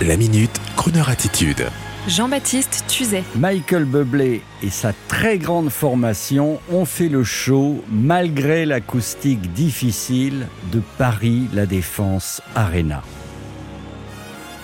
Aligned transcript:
La 0.00 0.16
minute, 0.16 0.60
Kroneur 0.74 1.10
attitude. 1.10 1.64
Jean-Baptiste 2.08 2.84
Tuzet. 2.88 3.22
Michael 3.36 3.84
Bublé 3.84 4.42
et 4.60 4.70
sa 4.70 4.92
très 5.06 5.38
grande 5.38 5.70
formation 5.70 6.58
ont 6.72 6.84
fait 6.84 7.08
le 7.08 7.22
show 7.22 7.84
malgré 7.88 8.66
l'acoustique 8.66 9.52
difficile 9.52 10.48
de 10.72 10.80
Paris 10.98 11.46
La 11.54 11.66
Défense 11.66 12.42
Arena. 12.56 13.02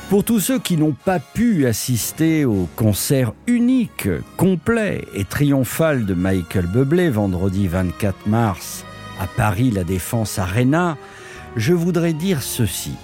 Pour 0.08 0.24
tous 0.24 0.40
ceux 0.40 0.58
qui 0.58 0.76
n'ont 0.76 0.96
pas 1.04 1.20
pu 1.20 1.66
assister 1.66 2.44
au 2.44 2.68
concert 2.74 3.32
unique, 3.46 4.08
complet 4.36 5.04
et 5.14 5.24
triomphal 5.24 6.04
de 6.04 6.14
Michael 6.14 6.66
Bublé 6.66 7.10
vendredi 7.10 7.68
24 7.68 8.26
mars 8.26 8.84
à 9.20 9.28
Paris 9.28 9.70
La 9.70 9.84
Défense 9.84 10.40
Arena, 10.40 10.96
je 11.54 11.74
voudrais 11.74 12.14
dire 12.14 12.42
ceci. 12.42 12.94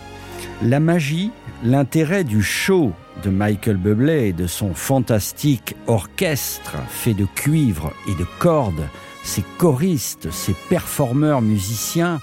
La 0.63 0.81
magie, 0.81 1.31
l'intérêt 1.65 2.25
du 2.25 2.43
show 2.43 2.93
de 3.23 3.31
Michael 3.31 3.79
Bublé 3.79 4.29
et 4.29 4.33
de 4.35 4.47
son 4.47 4.75
fantastique 4.75 5.75
orchestre 5.87 6.77
fait 6.89 7.15
de 7.15 7.25
cuivre 7.25 7.93
et 8.07 8.15
de 8.15 8.27
cordes, 8.39 8.87
ses 9.25 9.45
choristes, 9.57 10.31
ses 10.31 10.55
performeurs 10.69 11.41
musiciens, 11.41 12.21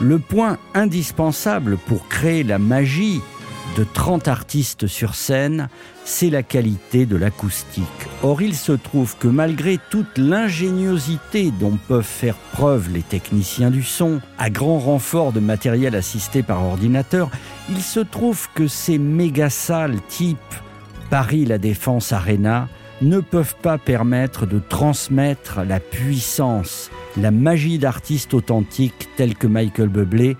le 0.00 0.20
point 0.20 0.58
indispensable 0.74 1.78
pour 1.78 2.06
créer 2.08 2.44
la 2.44 2.58
magie 2.58 3.20
de 3.76 3.84
30 3.84 4.28
artistes 4.28 4.86
sur 4.86 5.14
scène, 5.14 5.68
c'est 6.04 6.30
la 6.30 6.42
qualité 6.42 7.04
de 7.06 7.16
l'acoustique. 7.16 7.84
Or, 8.22 8.40
il 8.42 8.54
se 8.54 8.72
trouve 8.72 9.16
que 9.18 9.28
malgré 9.28 9.78
toute 9.90 10.18
l'ingéniosité 10.18 11.50
dont 11.50 11.78
peuvent 11.88 12.02
faire 12.02 12.36
preuve 12.52 12.90
les 12.90 13.02
techniciens 13.02 13.70
du 13.70 13.82
son, 13.82 14.20
à 14.38 14.50
grand 14.50 14.78
renfort 14.78 15.32
de 15.32 15.40
matériel 15.40 15.94
assisté 15.94 16.42
par 16.42 16.64
ordinateur, 16.64 17.30
il 17.68 17.82
se 17.82 18.00
trouve 18.00 18.48
que 18.54 18.68
ces 18.68 18.98
méga 18.98 19.50
salles 19.50 20.00
type 20.08 20.38
Paris 21.10 21.44
La 21.44 21.58
Défense 21.58 22.12
Arena 22.12 22.68
ne 23.02 23.20
peuvent 23.20 23.56
pas 23.62 23.78
permettre 23.78 24.46
de 24.46 24.58
transmettre 24.58 25.60
la 25.66 25.80
puissance, 25.80 26.90
la 27.16 27.30
magie 27.30 27.78
d'artistes 27.78 28.34
authentiques 28.34 29.08
tels 29.16 29.34
que 29.34 29.46
Michael 29.46 29.88
Bublé 29.88 30.36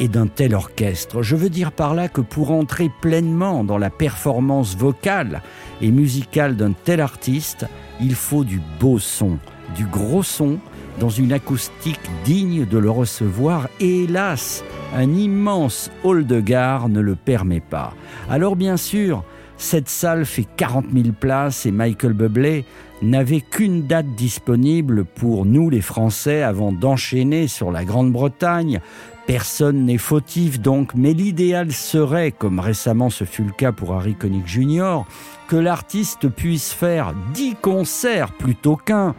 et 0.00 0.08
d'un 0.08 0.26
tel 0.26 0.54
orchestre. 0.54 1.22
Je 1.22 1.36
veux 1.36 1.50
dire 1.50 1.72
par 1.72 1.94
là 1.94 2.08
que 2.08 2.20
pour 2.20 2.50
entrer 2.50 2.90
pleinement 3.00 3.64
dans 3.64 3.78
la 3.78 3.90
performance 3.90 4.76
vocale 4.76 5.42
et 5.80 5.90
musicale 5.90 6.56
d'un 6.56 6.72
tel 6.72 7.00
artiste, 7.00 7.66
il 8.00 8.14
faut 8.14 8.44
du 8.44 8.60
beau 8.80 8.98
son, 8.98 9.38
du 9.74 9.86
gros 9.86 10.22
son, 10.22 10.58
dans 10.98 11.10
une 11.10 11.32
acoustique 11.32 12.00
digne 12.24 12.64
de 12.66 12.78
le 12.78 12.90
recevoir. 12.90 13.68
Et 13.80 14.04
hélas, 14.04 14.64
un 14.94 15.12
immense 15.14 15.90
hall 16.04 16.26
de 16.26 16.40
gare 16.40 16.88
ne 16.88 17.00
le 17.00 17.14
permet 17.14 17.60
pas. 17.60 17.94
Alors 18.30 18.56
bien 18.56 18.76
sûr, 18.76 19.24
cette 19.58 19.88
salle 19.88 20.26
fait 20.26 20.46
40 20.56 20.86
000 20.92 21.08
places 21.18 21.66
et 21.66 21.70
Michael 21.70 22.12
Bublé 22.12 22.64
n'avait 23.02 23.40
qu'une 23.40 23.86
date 23.86 24.14
disponible 24.16 25.04
pour 25.04 25.44
nous 25.44 25.70
les 25.70 25.80
Français 25.80 26.42
avant 26.42 26.72
d'enchaîner 26.72 27.46
sur 27.46 27.70
la 27.70 27.84
Grande-Bretagne, 27.84 28.80
Personne 29.26 29.86
n'est 29.86 29.98
fautif 29.98 30.60
donc, 30.60 30.94
mais 30.94 31.12
l'idéal 31.12 31.72
serait, 31.72 32.30
comme 32.30 32.60
récemment 32.60 33.10
ce 33.10 33.24
fut 33.24 33.42
le 33.42 33.50
cas 33.50 33.72
pour 33.72 33.92
Harry 33.94 34.14
Connick 34.14 34.46
Jr., 34.46 35.00
que 35.48 35.56
l'artiste 35.56 36.28
puisse 36.28 36.72
faire 36.72 37.12
dix 37.34 37.56
concerts 37.60 38.32
plutôt 38.32 38.76
qu'un, 38.76 39.14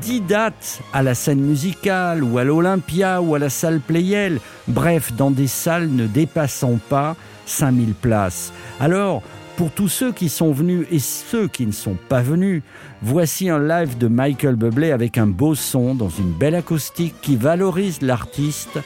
dix 0.00 0.20
dates 0.20 0.80
à 0.92 1.02
la 1.02 1.14
scène 1.14 1.40
musicale 1.40 2.22
ou 2.22 2.38
à 2.38 2.44
l'Olympia 2.44 3.20
ou 3.20 3.34
à 3.34 3.40
la 3.40 3.50
salle 3.50 3.80
Playel, 3.80 4.40
bref, 4.68 5.12
dans 5.12 5.32
des 5.32 5.48
salles 5.48 5.88
ne 5.88 6.06
dépassant 6.06 6.78
pas 6.88 7.16
5000 7.46 7.94
places. 7.94 8.52
Alors, 8.78 9.22
pour 9.58 9.72
tous 9.72 9.88
ceux 9.88 10.12
qui 10.12 10.28
sont 10.28 10.52
venus 10.52 10.86
et 10.92 11.00
ceux 11.00 11.48
qui 11.48 11.66
ne 11.66 11.72
sont 11.72 11.96
pas 12.08 12.22
venus, 12.22 12.62
voici 13.02 13.48
un 13.48 13.58
live 13.58 13.98
de 13.98 14.06
Michael 14.06 14.54
Bublé 14.54 14.92
avec 14.92 15.18
un 15.18 15.26
beau 15.26 15.56
son 15.56 15.96
dans 15.96 16.10
une 16.10 16.30
belle 16.30 16.54
acoustique 16.54 17.16
qui 17.22 17.34
valorise 17.34 18.00
l'artiste 18.00 18.78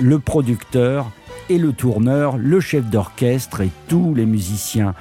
le 0.00 0.18
producteur 0.18 1.10
et 1.48 1.58
le 1.58 1.72
tourneur, 1.72 2.36
le 2.36 2.60
chef 2.60 2.84
d'orchestre 2.84 3.62
et 3.62 3.70
tous 3.88 4.14
les 4.14 4.26
musiciens, 4.26 4.94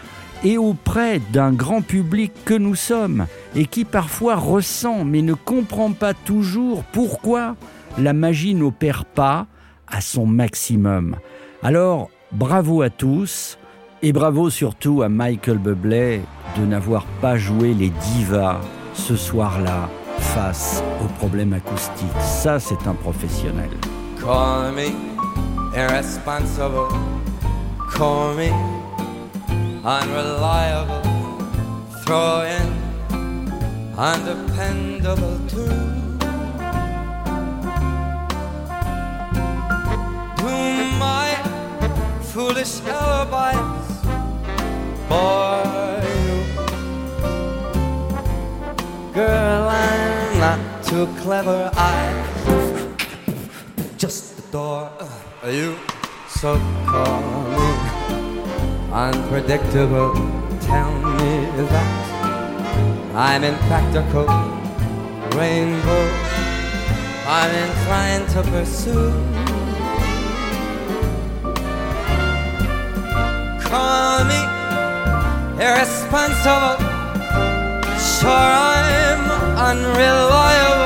et 0.44 0.58
auprès 0.58 1.20
d'un 1.32 1.52
grand 1.52 1.82
public 1.82 2.32
que 2.46 2.54
nous 2.54 2.76
sommes, 2.76 3.26
et 3.56 3.66
qui 3.66 3.86
parfois 3.86 4.36
ressent 4.36 5.04
mais 5.04 5.22
ne 5.22 5.34
comprend 5.34 5.92
pas 5.92 6.14
toujours 6.14 6.84
pourquoi 6.84 7.56
la 7.98 8.14
magie 8.14 8.56
n'opère 8.56 9.06
pas 9.06 9.48
à 9.88 10.02
son 10.02 10.26
maximum. 10.26 11.16
Alors, 11.64 12.10
bravo 12.32 12.82
à 12.82 12.90
tous, 12.90 13.58
et 14.04 14.14
bravo 14.14 14.50
surtout 14.50 15.02
à 15.02 15.10
Michael 15.10 15.58
Bublé 15.58 16.22
de 16.58 16.66
n'avoir 16.66 17.06
pas 17.22 17.38
joué 17.38 17.74
les 17.74 17.90
divas 17.90 18.62
ce 18.94 19.16
soir-là 19.16 19.90
face 20.20 20.84
aux 21.04 21.08
problèmes 21.18 21.54
acoustiques. 21.54 22.08
Ça, 22.22 22.60
c'est 22.60 22.88
un 22.88 22.94
professionnel. 22.94 23.70
Call 24.28 24.74
me 24.74 24.88
irresponsible. 25.74 26.90
Call 27.78 28.34
me 28.34 28.50
unreliable. 29.86 31.02
Throw 32.04 32.42
in 32.42 32.68
undependable 33.98 35.40
too. 35.48 35.80
Do 40.36 40.58
my 41.00 41.30
foolish 42.22 42.82
alibis 42.82 43.88
bore 45.08 46.04
you? 46.20 46.36
Girl, 49.14 49.70
I'm 49.70 50.40
not 50.42 50.84
too 50.84 51.08
clever. 51.22 51.72
I 51.76 52.57
just 53.98 54.38
adore 54.38 54.92
you. 55.50 55.76
So 56.30 56.56
me 56.56 57.68
unpredictable. 58.94 60.14
Tell 60.62 60.92
me 61.18 61.48
that 61.72 63.16
I'm 63.16 63.44
impractical. 63.44 64.28
Rainbow, 65.36 66.06
I'm 67.28 67.52
inclined 67.66 68.30
to 68.30 68.42
pursue. 68.44 69.12
Call 73.68 74.24
me 74.26 74.42
irresponsible. 75.64 76.78
Sure, 77.98 78.30
I'm 78.30 79.24
unreliable, 79.58 80.77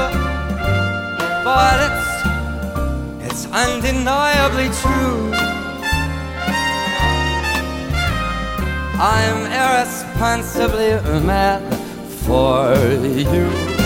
undeniably 3.62 4.70
true. 4.82 5.32
I'm 9.00 9.40
irresponsibly 9.62 10.92
mad 11.22 11.62
for 12.26 12.74
you. 13.06 13.81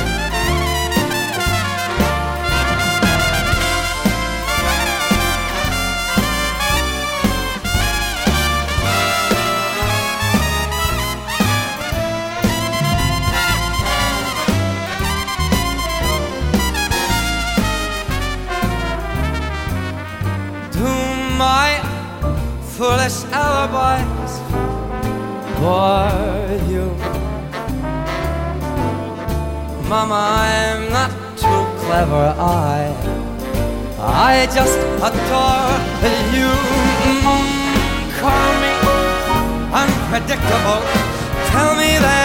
Foolish 22.78 23.24
alibis 23.32 24.34
for 25.56 26.12
you. 26.72 26.86
Mama, 29.88 30.20
I'm 30.44 30.92
not 30.92 31.12
too 31.38 31.62
clever. 31.86 32.36
I, 32.38 32.92
I 33.98 34.46
just 34.58 34.78
adore 35.08 35.72
you. 36.36 36.52
Mm, 37.24 37.48
call 38.20 38.52
me 38.64 38.74
unpredictable. 39.82 40.82
Tell 41.52 41.72
me 41.80 41.92
that 42.04 42.25